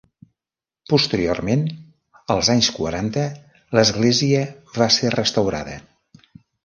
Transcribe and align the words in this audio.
Posteriorment, 0.93 1.65
els 2.35 2.49
anys 2.53 2.69
quaranta, 2.77 3.25
l'església 3.81 4.43
va 4.79 4.89
ser 4.97 5.13
restaurada. 5.21 5.77